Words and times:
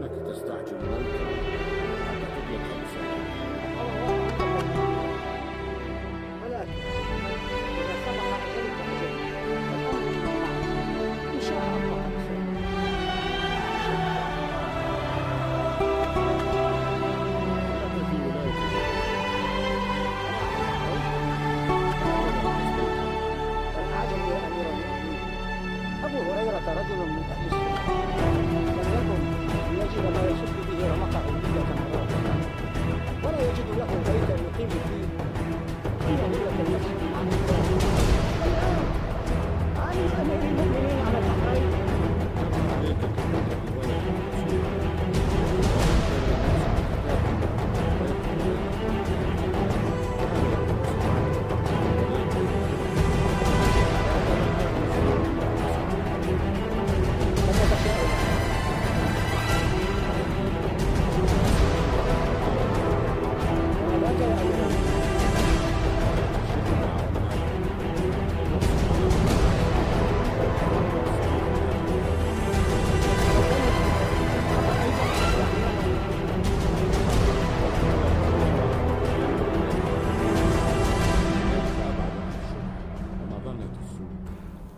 na 0.00 0.08
tempestade 0.08 0.74
louca. 0.74 1.56
Até 2.12 2.56
que 2.58 2.85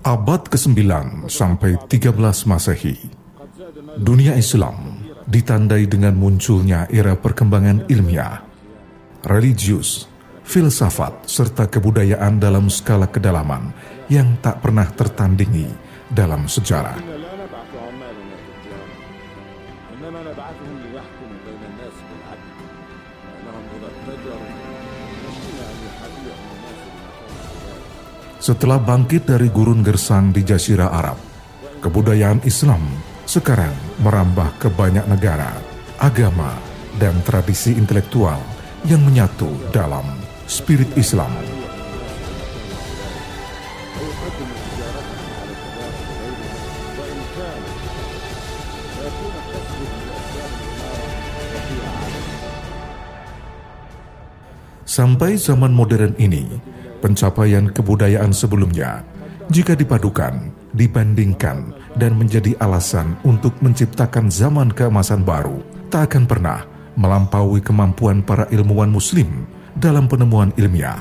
Abad 0.09 0.48
ke-9 0.48 0.89
sampai 1.28 1.77
13 1.84 2.17
Masehi, 2.48 2.97
dunia 4.01 4.41
Islam 4.41 5.05
ditandai 5.28 5.84
dengan 5.84 6.17
munculnya 6.17 6.89
era 6.89 7.12
perkembangan 7.12 7.84
ilmiah, 7.92 8.41
religius, 9.28 10.09
filsafat, 10.48 11.28
serta 11.28 11.69
kebudayaan 11.69 12.41
dalam 12.41 12.73
skala 12.73 13.05
kedalaman 13.05 13.69
yang 14.09 14.41
tak 14.41 14.65
pernah 14.65 14.89
tertandingi 14.89 15.69
dalam 16.09 16.48
sejarah. 16.48 17.19
Setelah 28.39 28.78
bangkit 28.78 29.27
dari 29.27 29.50
gurun 29.50 29.83
gersang 29.83 30.31
di 30.31 30.47
Jazirah 30.47 30.94
Arab, 30.94 31.19
kebudayaan 31.83 32.39
Islam 32.47 32.86
sekarang 33.27 33.75
merambah 33.98 34.62
ke 34.62 34.70
banyak 34.70 35.03
negara, 35.11 35.58
agama, 35.98 36.55
dan 37.03 37.19
tradisi 37.27 37.75
intelektual 37.75 38.39
yang 38.86 39.03
menyatu 39.03 39.50
dalam 39.75 40.06
spirit 40.47 40.86
Islam. 40.94 41.34
Sampai 54.87 55.34
zaman 55.34 55.75
modern 55.75 56.15
ini, 56.22 56.78
pencapaian 56.98 57.70
kebudayaan 57.70 58.34
sebelumnya, 58.34 59.06
jika 59.48 59.72
dipadukan, 59.72 60.53
dibandingkan, 60.76 61.72
dan 61.97 62.14
menjadi 62.14 62.53
alasan 62.60 63.16
untuk 63.25 63.56
menciptakan 63.64 64.28
zaman 64.28 64.69
keemasan 64.70 65.25
baru, 65.25 65.64
tak 65.88 66.12
akan 66.12 66.25
pernah 66.28 66.60
melampaui 66.98 67.62
kemampuan 67.64 68.20
para 68.20 68.44
ilmuwan 68.53 68.91
muslim 68.91 69.47
dalam 69.78 70.10
penemuan 70.10 70.50
ilmiah. 70.59 71.00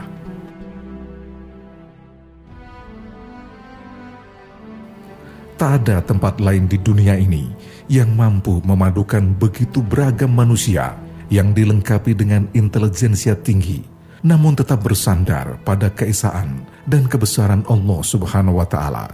Tak 5.57 5.81
ada 5.81 6.05
tempat 6.05 6.37
lain 6.37 6.69
di 6.69 6.77
dunia 6.77 7.17
ini 7.17 7.49
yang 7.89 8.13
mampu 8.13 8.61
memadukan 8.61 9.33
begitu 9.41 9.81
beragam 9.81 10.29
manusia 10.29 10.93
yang 11.33 11.49
dilengkapi 11.49 12.13
dengan 12.13 12.45
intelijensia 12.53 13.33
tinggi, 13.33 13.81
namun 14.23 14.57
tetap 14.57 14.81
bersandar 14.81 15.59
pada 15.61 15.91
keesaan 15.93 16.65
dan 16.87 17.05
kebesaran 17.05 17.61
Allah 17.67 17.99
Subhanahu 18.01 18.57
wa 18.57 18.67
Ta'ala. 18.69 19.05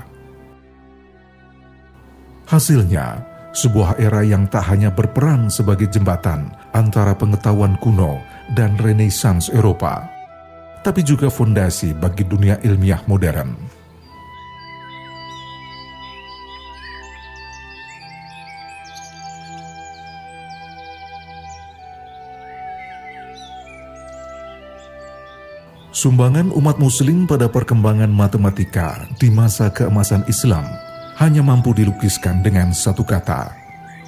Hasilnya, 2.47 3.24
sebuah 3.53 3.97
era 3.97 4.22
yang 4.22 4.46
tak 4.46 4.69
hanya 4.69 4.94
berperan 4.94 5.50
sebagai 5.50 5.90
jembatan 5.90 6.53
antara 6.75 7.18
pengetahuan 7.18 7.80
kuno 7.81 8.22
dan 8.53 8.78
renaissance 8.78 9.50
Eropa, 9.50 10.06
tapi 10.86 11.02
juga 11.02 11.31
fondasi 11.31 11.96
bagi 11.96 12.28
dunia 12.28 12.59
ilmiah 12.62 13.02
modern. 13.08 13.72
Sumbangan 25.94 26.50
umat 26.58 26.81
muslim 26.81 27.30
pada 27.30 27.46
perkembangan 27.46 28.09
matematika 28.09 29.06
di 29.22 29.30
masa 29.30 29.70
keemasan 29.70 30.26
Islam 30.26 30.66
hanya 31.22 31.46
mampu 31.46 31.70
dilukiskan 31.70 32.42
dengan 32.42 32.74
satu 32.74 33.06
kata, 33.06 33.54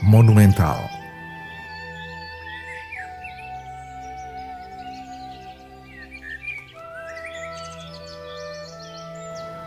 monumental. 0.01 0.81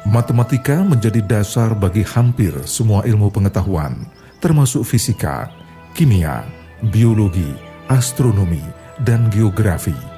Matematika 0.02 0.82
menjadi 0.82 1.22
dasar 1.22 1.70
bagi 1.78 2.02
hampir 2.02 2.50
semua 2.66 3.06
ilmu 3.06 3.30
pengetahuan, 3.30 3.94
termasuk 4.42 4.82
fisika, 4.82 5.54
kimia, 5.94 6.42
biologi, 6.90 7.54
astronomi, 7.86 8.66
dan 9.06 9.30
geografi. 9.30 10.17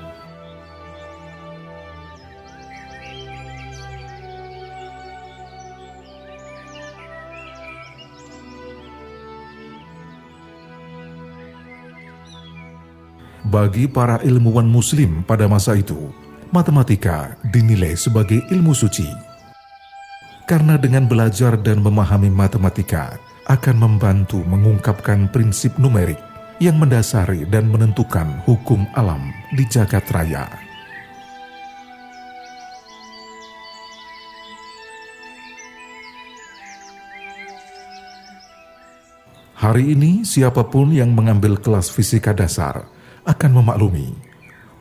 Bagi 13.49 13.89
para 13.89 14.21
ilmuwan 14.21 14.69
muslim 14.69 15.25
pada 15.25 15.49
masa 15.49 15.73
itu, 15.73 16.13
matematika 16.53 17.41
dinilai 17.49 17.97
sebagai 17.97 18.45
ilmu 18.53 18.77
suci. 18.77 19.09
Karena 20.45 20.77
dengan 20.77 21.09
belajar 21.09 21.57
dan 21.57 21.81
memahami 21.81 22.29
matematika 22.29 23.17
akan 23.49 23.81
membantu 23.81 24.45
mengungkapkan 24.45 25.33
prinsip 25.33 25.73
numerik 25.81 26.21
yang 26.61 26.77
mendasari 26.77 27.49
dan 27.49 27.73
menentukan 27.73 28.45
hukum 28.45 28.85
alam 28.93 29.33
di 29.57 29.65
jagat 29.65 30.05
raya. 30.13 30.45
Hari 39.57 39.97
ini 39.97 40.29
siapa 40.29 40.69
pun 40.69 40.93
yang 40.93 41.17
mengambil 41.17 41.57
kelas 41.57 41.89
fisika 41.89 42.37
dasar 42.37 43.00
akan 43.31 43.63
memaklumi 43.63 44.11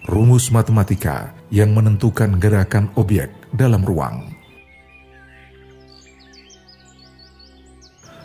rumus 0.10 0.50
matematika 0.50 1.38
yang 1.54 1.70
menentukan 1.78 2.42
gerakan 2.42 2.90
objek 2.98 3.30
dalam 3.54 3.86
ruang. 3.86 4.26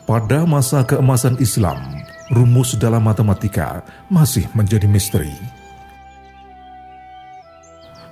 Pada 0.05 0.44
masa 0.49 0.85
keemasan 0.85 1.37
Islam, 1.41 1.81
rumus 2.32 2.76
dalam 2.76 3.05
matematika 3.05 3.85
masih 4.09 4.49
menjadi 4.56 4.88
misteri. 4.88 5.32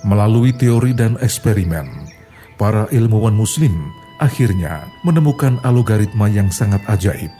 Melalui 0.04 0.52
teori 0.56 0.92
dan 0.96 1.16
eksperimen, 1.20 1.88
para 2.56 2.88
ilmuwan 2.92 3.36
muslim 3.36 3.72
akhirnya 4.20 4.84
menemukan 5.04 5.60
algoritma 5.64 6.28
yang 6.28 6.48
sangat 6.52 6.80
ajaib. 6.88 7.32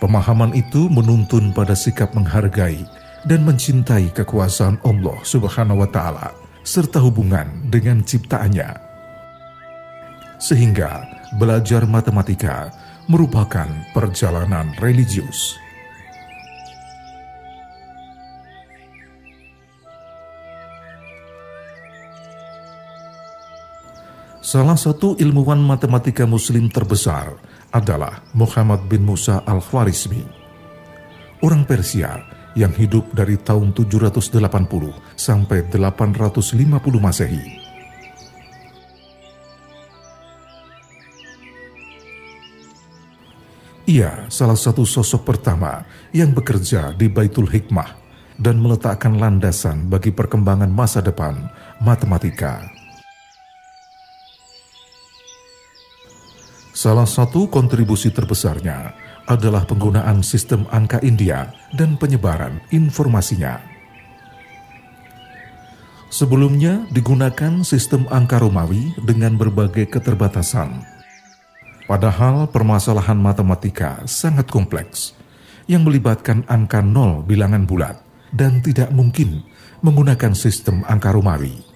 Pemahaman 0.00 0.56
itu 0.56 0.88
menuntun 0.88 1.52
pada 1.52 1.76
sikap 1.76 2.16
menghargai 2.16 2.88
dan 3.28 3.44
mencintai 3.44 4.08
kekuasaan 4.16 4.80
Allah 4.80 5.20
Subhanahu 5.20 5.84
wa 5.84 5.88
taala 5.92 6.32
serta 6.64 7.04
hubungan 7.04 7.68
dengan 7.68 8.00
ciptaannya. 8.00 8.80
Sehingga 10.40 11.04
belajar 11.36 11.84
matematika 11.84 12.72
merupakan 13.12 13.68
perjalanan 13.92 14.72
religius. 14.80 15.60
Salah 24.40 24.80
satu 24.80 25.20
ilmuwan 25.20 25.60
matematika 25.60 26.24
muslim 26.24 26.72
terbesar 26.72 27.36
adalah 27.70 28.22
Muhammad 28.34 28.86
bin 28.90 29.06
Musa 29.06 29.42
al-Khwarizmi. 29.46 30.22
Orang 31.40 31.64
Persia 31.64 32.20
yang 32.58 32.74
hidup 32.74 33.06
dari 33.14 33.38
tahun 33.38 33.72
780 33.72 34.42
sampai 35.14 35.58
850 35.70 36.98
Masehi. 36.98 37.46
Ia 43.90 44.30
salah 44.30 44.54
satu 44.54 44.86
sosok 44.86 45.26
pertama 45.34 45.82
yang 46.14 46.30
bekerja 46.30 46.94
di 46.94 47.10
Baitul 47.10 47.50
Hikmah 47.50 47.98
dan 48.38 48.62
meletakkan 48.62 49.18
landasan 49.18 49.90
bagi 49.90 50.14
perkembangan 50.14 50.70
masa 50.70 51.02
depan 51.02 51.50
matematika. 51.82 52.79
Salah 56.80 57.04
satu 57.04 57.44
kontribusi 57.52 58.08
terbesarnya 58.08 58.96
adalah 59.28 59.68
penggunaan 59.68 60.24
sistem 60.24 60.64
angka 60.72 60.96
India 61.04 61.52
dan 61.76 62.00
penyebaran 62.00 62.56
informasinya. 62.72 63.60
Sebelumnya 66.08 66.88
digunakan 66.88 67.60
sistem 67.68 68.08
angka 68.08 68.40
Romawi 68.40 68.96
dengan 68.96 69.36
berbagai 69.36 69.92
keterbatasan. 69.92 70.80
Padahal 71.84 72.48
permasalahan 72.48 73.20
matematika 73.20 74.00
sangat 74.08 74.48
kompleks 74.48 75.12
yang 75.68 75.84
melibatkan 75.84 76.48
angka 76.48 76.80
nol 76.80 77.20
bilangan 77.20 77.68
bulat 77.68 78.00
dan 78.32 78.64
tidak 78.64 78.88
mungkin 78.88 79.44
menggunakan 79.84 80.32
sistem 80.32 80.80
angka 80.88 81.12
Romawi. 81.12 81.69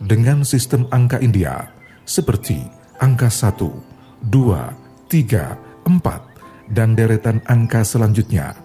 Dengan 0.00 0.42
sistem 0.42 0.88
angka 0.88 1.20
India 1.20 1.68
seperti 2.08 2.64
angka 2.98 3.28
1, 3.28 3.60
2, 4.32 4.32
3, 5.12 5.88
4, 5.88 6.72
dan 6.72 6.96
deretan 6.96 7.44
angka 7.44 7.84
selanjutnya. 7.84 8.56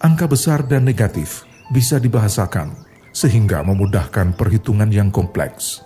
Angka 0.00 0.28
besar 0.28 0.64
dan 0.64 0.84
negatif 0.84 1.44
bisa 1.72 1.96
dibahasakan 2.00 2.72
sehingga 3.12 3.64
memudahkan 3.64 4.36
perhitungan 4.36 4.88
yang 4.88 5.08
kompleks. 5.08 5.84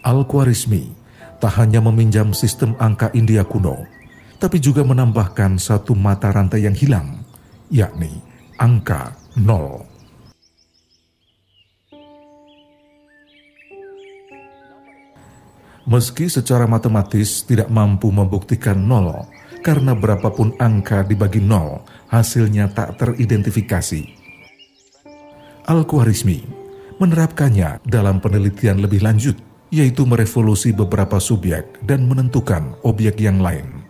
Al-Khwarizmi 0.00 0.96
tak 1.40 1.60
hanya 1.60 1.80
meminjam 1.84 2.32
sistem 2.32 2.76
angka 2.80 3.12
India 3.12 3.44
kuno, 3.44 3.84
tapi 4.40 4.56
juga 4.60 4.80
menambahkan 4.84 5.60
satu 5.60 5.92
mata 5.92 6.32
rantai 6.32 6.64
yang 6.64 6.76
hilang, 6.76 7.20
yakni 7.68 8.20
angka 8.56 9.16
nol. 9.36 9.89
Meski 15.90 16.30
secara 16.30 16.70
matematis 16.70 17.42
tidak 17.42 17.66
mampu 17.66 18.14
membuktikan 18.14 18.78
nol, 18.78 19.26
karena 19.66 19.90
berapapun 19.90 20.54
angka 20.62 21.02
dibagi 21.02 21.42
nol, 21.42 21.82
hasilnya 22.14 22.70
tak 22.70 22.94
teridentifikasi. 22.94 24.06
Al-Khwarizmi 25.66 26.62
menerapkannya 27.02 27.82
dalam 27.82 28.22
penelitian 28.22 28.78
lebih 28.78 29.02
lanjut, 29.02 29.34
yaitu 29.74 30.06
merevolusi 30.06 30.70
beberapa 30.70 31.18
subjek 31.18 31.82
dan 31.82 32.06
menentukan 32.06 32.78
objek 32.86 33.18
yang 33.18 33.42
lain. 33.42 33.82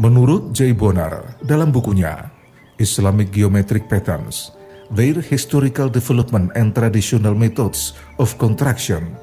Menurut 0.00 0.56
Jay 0.56 0.72
Bonar 0.72 1.36
dalam 1.44 1.68
bukunya 1.68 2.32
Islamic 2.80 3.28
Geometric 3.28 3.84
Patterns, 3.92 4.56
their 4.90 5.22
historical 5.22 5.86
development 5.86 6.50
and 6.58 6.74
traditional 6.74 7.32
methods 7.32 7.94
of 8.18 8.34
contraction. 8.36 9.14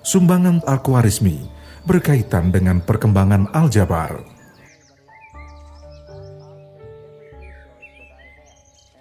Sumbangan 0.00 0.64
Al-Khwarizmi 0.64 1.44
berkaitan 1.84 2.48
dengan 2.48 2.80
perkembangan 2.80 3.52
aljabar. 3.52 4.24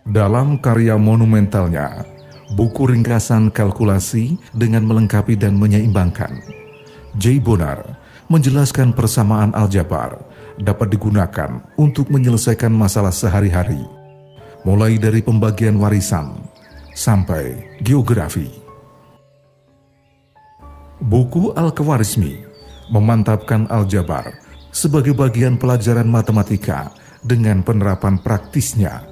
Dalam 0.08 0.60
karya 0.60 0.96
monumentalnya, 0.96 2.08
buku 2.56 2.92
ringkasan 2.92 3.52
kalkulasi 3.52 4.40
dengan 4.56 4.88
melengkapi 4.88 5.36
dan 5.36 5.60
menyeimbangkan, 5.60 6.44
J. 7.20 7.44
Bonar 7.44 7.84
menjelaskan 8.32 8.92
persamaan 8.96 9.52
aljabar 9.56 10.20
dapat 10.60 10.92
digunakan 10.92 11.64
untuk 11.80 12.08
menyelesaikan 12.12 12.72
masalah 12.72 13.12
sehari-hari 13.12 13.97
mulai 14.66 14.98
dari 14.98 15.22
pembagian 15.22 15.78
warisan 15.78 16.38
sampai 16.96 17.78
geografi. 17.86 18.50
Buku 20.98 21.54
Al-Khawarizmi 21.54 22.42
memantapkan 22.90 23.70
aljabar 23.70 24.34
sebagai 24.74 25.14
bagian 25.14 25.62
pelajaran 25.62 26.10
matematika 26.10 26.90
dengan 27.22 27.62
penerapan 27.62 28.18
praktisnya. 28.18 29.06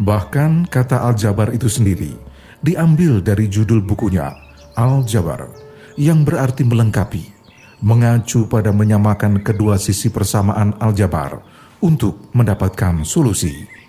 Bahkan 0.00 0.68
kata 0.68 1.04
aljabar 1.04 1.52
itu 1.52 1.68
sendiri 1.68 2.16
diambil 2.64 3.20
dari 3.20 3.48
judul 3.48 3.84
bukunya 3.84 4.32
Aljabar 4.80 5.50
yang 5.98 6.22
berarti 6.24 6.62
melengkapi, 6.64 7.26
mengacu 7.84 8.46
pada 8.48 8.70
menyamakan 8.72 9.42
kedua 9.44 9.76
sisi 9.76 10.08
persamaan 10.08 10.78
aljabar 10.80 11.42
untuk 11.80 12.32
mendapatkan 12.36 13.04
solusi. 13.04 13.80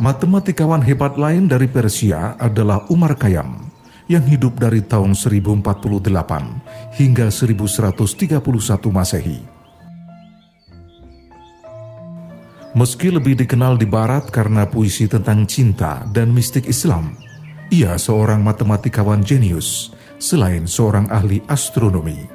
Matematikawan 0.00 0.80
hebat 0.80 1.20
lain 1.20 1.44
dari 1.44 1.68
Persia 1.68 2.32
adalah 2.40 2.88
Umar 2.88 3.20
Khayyam 3.20 3.68
yang 4.08 4.24
hidup 4.24 4.56
dari 4.56 4.80
tahun 4.80 5.12
1048 5.12 5.60
hingga 6.96 7.28
1131 7.28 8.40
Masehi. 8.88 9.40
Meski 12.70 13.12
lebih 13.12 13.34
dikenal 13.44 13.76
di 13.76 13.84
barat 13.84 14.30
karena 14.32 14.64
puisi 14.64 15.04
tentang 15.04 15.44
cinta 15.44 16.06
dan 16.16 16.32
mistik 16.32 16.64
Islam, 16.64 17.12
ia 17.68 17.98
seorang 18.00 18.40
matematikawan 18.40 19.20
jenius 19.20 19.92
selain 20.20 20.68
seorang 20.68 21.08
ahli 21.08 21.40
astronomi. 21.48 22.28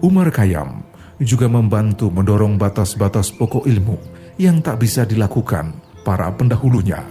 Umar 0.00 0.32
Khayyam 0.32 0.82
juga 1.20 1.46
membantu 1.46 2.08
mendorong 2.08 2.56
batas-batas 2.56 3.30
pokok 3.30 3.68
ilmu 3.68 4.00
yang 4.40 4.64
tak 4.64 4.80
bisa 4.80 5.04
dilakukan 5.04 5.76
para 6.02 6.32
pendahulunya. 6.32 7.04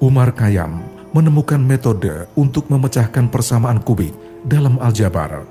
Umar 0.00 0.32
Khayyam 0.32 0.80
menemukan 1.12 1.60
metode 1.60 2.30
untuk 2.38 2.72
memecahkan 2.72 3.28
persamaan 3.28 3.82
kubik 3.84 4.14
dalam 4.46 4.78
aljabar 4.80 5.44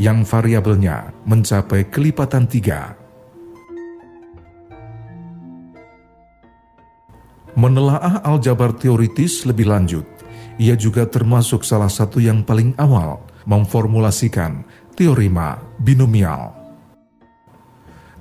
yang 0.00 0.24
variabelnya 0.24 1.12
mencapai 1.28 1.86
kelipatan 1.92 2.48
tiga 2.48 2.99
Menelaah 7.58 8.22
aljabar 8.22 8.70
teoritis 8.78 9.42
lebih 9.42 9.66
lanjut, 9.66 10.06
ia 10.54 10.78
juga 10.78 11.02
termasuk 11.08 11.66
salah 11.66 11.90
satu 11.90 12.22
yang 12.22 12.46
paling 12.46 12.78
awal 12.78 13.26
memformulasikan 13.48 14.62
teorema 14.94 15.58
binomial. 15.82 16.54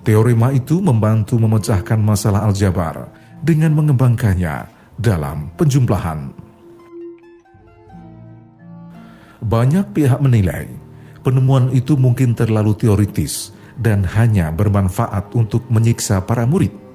Teorema 0.01 0.49
itu 0.49 0.81
membantu 0.81 1.37
memecahkan 1.37 1.99
masalah 2.01 2.49
aljabar 2.49 3.11
dengan 3.45 3.77
mengembangkannya 3.77 4.65
dalam 4.97 5.53
penjumlahan. 5.53 6.33
Banyak 9.45 9.93
pihak 9.93 10.19
menilai 10.19 10.65
penemuan 11.21 11.69
itu 11.69 11.93
mungkin 11.93 12.33
terlalu 12.33 12.73
teoritis 12.73 13.53
dan 13.77 14.01
hanya 14.03 14.49
bermanfaat 14.49 15.31
untuk 15.37 15.69
menyiksa 15.69 16.25
para 16.25 16.43
murid 16.49 16.88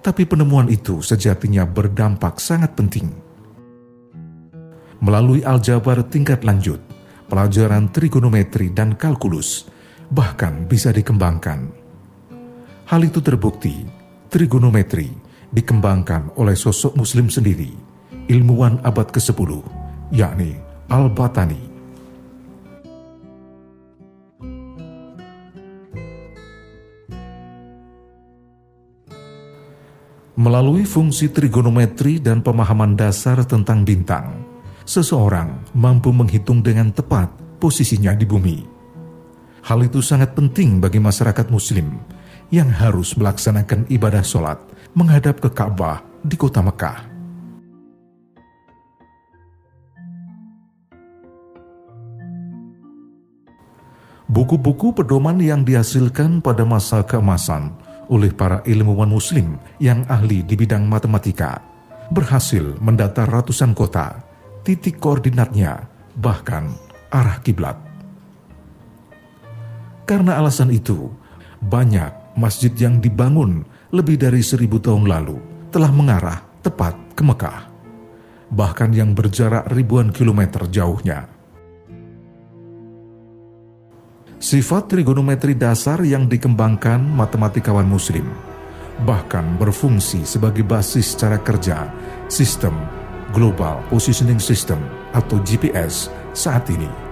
tapi 0.00 0.24
penemuan 0.24 0.70
itu 0.70 1.02
sejatinya 1.02 1.66
berdampak 1.66 2.38
sangat 2.38 2.74
penting. 2.74 3.10
Melalui 4.98 5.46
aljabar 5.46 6.02
tingkat 6.06 6.42
lanjut, 6.42 6.82
pelajaran 7.30 7.92
trigonometri 7.94 8.74
dan 8.74 8.98
kalkulus, 8.98 9.70
bahkan 10.10 10.66
bisa 10.66 10.90
dikembangkan. 10.90 11.70
Hal 12.88 13.04
itu 13.04 13.20
terbukti 13.20 13.84
trigonometri 14.32 15.12
dikembangkan 15.52 16.34
oleh 16.40 16.56
sosok 16.56 16.96
muslim 16.96 17.28
sendiri, 17.28 17.70
ilmuwan 18.32 18.80
abad 18.82 19.12
ke-10, 19.12 19.50
yakni 20.12 20.56
Al-Batani. 20.88 21.67
Melalui 30.38 30.86
fungsi 30.86 31.34
trigonometri 31.34 32.22
dan 32.22 32.46
pemahaman 32.46 32.94
dasar 32.94 33.42
tentang 33.42 33.82
bintang, 33.82 34.38
seseorang 34.86 35.66
mampu 35.74 36.14
menghitung 36.14 36.62
dengan 36.62 36.94
tepat 36.94 37.26
posisinya 37.58 38.14
di 38.14 38.22
bumi. 38.22 38.62
Hal 39.66 39.82
itu 39.82 39.98
sangat 39.98 40.38
penting 40.38 40.78
bagi 40.78 41.02
masyarakat 41.02 41.50
Muslim 41.50 41.98
yang 42.54 42.70
harus 42.70 43.18
melaksanakan 43.18 43.90
ibadah 43.90 44.22
sholat 44.22 44.62
menghadap 44.94 45.42
ke 45.42 45.50
Ka'bah 45.50 46.06
di 46.22 46.38
kota 46.38 46.62
Mekah. 46.62 47.10
Buku-buku 54.30 54.94
pedoman 54.94 55.42
yang 55.42 55.66
dihasilkan 55.66 56.38
pada 56.38 56.62
masa 56.62 57.02
keemasan 57.02 57.87
oleh 58.08 58.32
para 58.32 58.64
ilmuwan 58.64 59.12
muslim 59.12 59.60
yang 59.80 60.04
ahli 60.08 60.44
di 60.44 60.56
bidang 60.56 60.88
matematika 60.88 61.60
berhasil 62.08 62.76
mendata 62.80 63.28
ratusan 63.28 63.76
kota, 63.76 64.24
titik 64.64 64.96
koordinatnya, 64.96 65.86
bahkan 66.16 66.72
arah 67.12 67.38
kiblat. 67.44 67.76
Karena 70.08 70.40
alasan 70.40 70.72
itu, 70.72 71.12
banyak 71.60 72.36
masjid 72.40 72.72
yang 72.72 72.96
dibangun 72.96 73.68
lebih 73.92 74.16
dari 74.16 74.40
seribu 74.40 74.80
tahun 74.80 75.04
lalu 75.04 75.36
telah 75.68 75.92
mengarah 75.92 76.40
tepat 76.64 76.96
ke 77.12 77.20
Mekah, 77.20 77.68
bahkan 78.48 78.88
yang 78.88 79.12
berjarak 79.12 79.68
ribuan 79.68 80.08
kilometer 80.08 80.64
jauhnya. 80.72 81.37
Sifat 84.38 84.86
trigonometri 84.86 85.58
dasar 85.58 85.98
yang 86.06 86.30
dikembangkan 86.30 87.02
matematikawan 87.02 87.86
muslim 87.86 88.48
bahkan 89.06 89.46
berfungsi 89.58 90.26
sebagai 90.26 90.66
basis 90.66 91.14
cara 91.14 91.38
kerja 91.38 91.86
sistem 92.26 92.74
Global 93.30 93.84
Positioning 93.92 94.40
System 94.40 94.80
atau 95.14 95.38
GPS 95.44 96.10
saat 96.34 96.66
ini. 96.72 97.07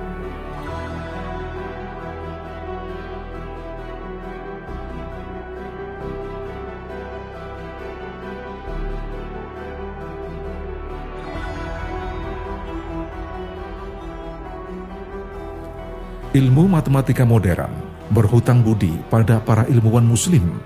Ilmu 16.36 16.68
matematika 16.68 17.24
modern 17.24 17.72
berhutang 18.12 18.60
budi 18.60 18.92
pada 19.08 19.40
para 19.40 19.64
ilmuwan 19.72 20.04
muslim. 20.04 20.60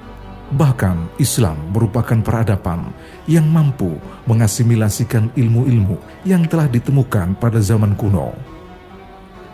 Bahkan 0.51 1.15
Islam 1.23 1.71
merupakan 1.71 2.19
peradaban 2.19 2.91
yang 3.31 3.47
mampu 3.47 3.95
mengasimilasikan 4.27 5.31
ilmu-ilmu 5.39 5.95
yang 6.27 6.43
telah 6.51 6.67
ditemukan 6.67 7.39
pada 7.39 7.63
zaman 7.63 7.95
kuno. 7.95 8.35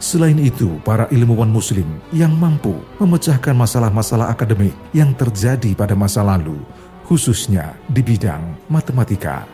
Selain 0.00 0.40
itu, 0.40 0.80
para 0.88 1.04
ilmuwan 1.12 1.52
muslim 1.52 2.00
yang 2.16 2.32
mampu 2.32 2.80
memecahkan 2.96 3.52
masalah-masalah 3.52 4.32
akademik 4.32 4.73
yang 4.96 5.12
terjadi 5.12 5.76
pada 5.76 5.92
masa 5.92 6.25
lalu, 6.25 6.56
khususnya 7.04 7.76
di 7.92 8.00
bidang 8.00 8.40
matematika. 8.73 9.44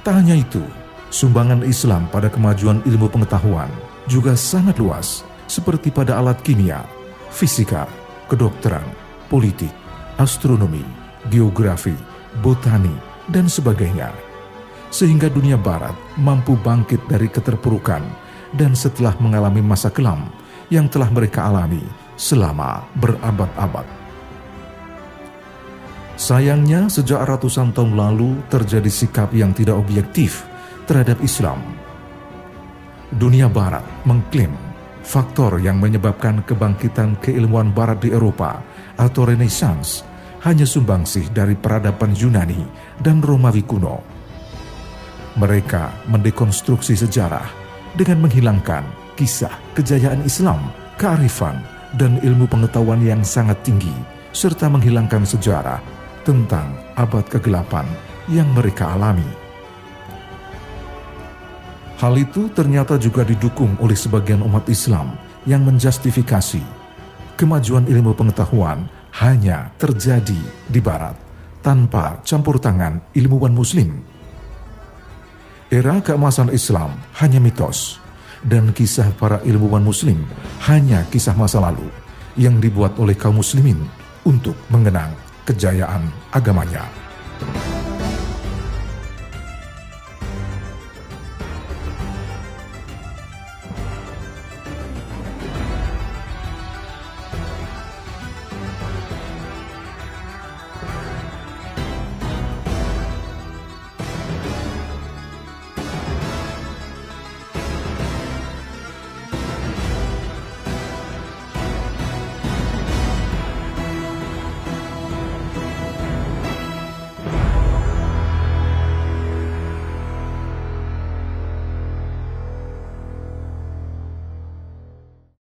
Tak 0.00 0.16
hanya 0.16 0.32
itu, 0.32 0.64
sumbangan 1.12 1.60
Islam 1.68 2.08
pada 2.08 2.32
kemajuan 2.32 2.80
ilmu 2.88 3.12
pengetahuan 3.12 3.68
juga 4.08 4.32
sangat 4.32 4.80
luas, 4.80 5.22
seperti 5.44 5.92
pada 5.92 6.16
alat 6.16 6.40
kimia, 6.40 6.82
fisika, 7.28 7.84
kedokteran, 8.32 8.84
politik, 9.28 9.70
astronomi, 10.16 10.82
geografi, 11.28 11.94
botani, 12.40 12.92
dan 13.28 13.46
sebagainya. 13.46 14.08
Sehingga 14.88 15.28
dunia 15.28 15.60
barat 15.60 15.92
mampu 16.16 16.56
bangkit 16.56 17.04
dari 17.04 17.28
keterpurukan 17.28 18.00
dan 18.56 18.72
setelah 18.72 19.12
mengalami 19.20 19.60
masa 19.60 19.92
kelam 19.92 20.32
yang 20.72 20.88
telah 20.88 21.12
mereka 21.12 21.44
alami 21.44 21.84
selama 22.16 22.88
berabad-abad. 22.96 23.84
Sayangnya 26.18 26.90
sejak 26.90 27.22
ratusan 27.28 27.70
tahun 27.70 27.94
lalu 27.94 28.42
terjadi 28.50 28.90
sikap 28.90 29.30
yang 29.30 29.54
tidak 29.54 29.78
objektif 29.78 30.42
terhadap 30.88 31.20
Islam 31.22 31.77
dunia 33.16 33.48
barat 33.48 33.84
mengklaim 34.04 34.52
faktor 35.08 35.56
yang 35.64 35.80
menyebabkan 35.80 36.44
kebangkitan 36.44 37.16
keilmuan 37.24 37.72
barat 37.72 38.04
di 38.04 38.12
Eropa 38.12 38.60
atau 39.00 39.24
Renaissance 39.24 40.04
hanya 40.44 40.68
sumbangsih 40.68 41.32
dari 41.32 41.56
peradaban 41.56 42.12
Yunani 42.12 42.62
dan 43.00 43.24
Romawi 43.24 43.64
kuno. 43.64 44.04
Mereka 45.40 46.10
mendekonstruksi 46.12 46.92
sejarah 46.98 47.48
dengan 47.96 48.28
menghilangkan 48.28 48.84
kisah 49.16 49.54
kejayaan 49.72 50.22
Islam, 50.28 50.60
kearifan, 51.00 51.58
dan 51.96 52.20
ilmu 52.20 52.44
pengetahuan 52.44 53.00
yang 53.00 53.24
sangat 53.24 53.56
tinggi, 53.64 53.94
serta 54.36 54.68
menghilangkan 54.68 55.24
sejarah 55.24 55.80
tentang 56.22 56.76
abad 57.00 57.24
kegelapan 57.32 57.88
yang 58.28 58.46
mereka 58.52 58.92
alami. 58.92 59.47
Hal 61.98 62.14
itu 62.14 62.46
ternyata 62.54 62.94
juga 62.94 63.26
didukung 63.26 63.74
oleh 63.82 63.98
sebagian 63.98 64.38
umat 64.46 64.70
Islam 64.70 65.18
yang 65.50 65.66
menjustifikasi 65.66 66.62
kemajuan 67.34 67.90
ilmu 67.90 68.14
pengetahuan 68.14 68.86
hanya 69.18 69.74
terjadi 69.82 70.38
di 70.70 70.78
Barat 70.78 71.18
tanpa 71.58 72.22
campur 72.22 72.62
tangan 72.62 73.02
ilmuwan 73.18 73.50
Muslim. 73.50 73.98
Era 75.74 75.98
keemasan 75.98 76.54
Islam 76.54 76.94
hanya 77.18 77.42
mitos, 77.42 77.98
dan 78.46 78.70
kisah 78.70 79.10
para 79.18 79.42
ilmuwan 79.42 79.82
Muslim 79.82 80.22
hanya 80.70 81.02
kisah 81.10 81.34
masa 81.34 81.58
lalu 81.58 81.90
yang 82.38 82.62
dibuat 82.62 82.94
oleh 83.02 83.18
kaum 83.18 83.42
Muslimin 83.42 83.82
untuk 84.22 84.54
mengenang 84.70 85.10
kejayaan 85.42 86.06
agamanya. 86.30 86.86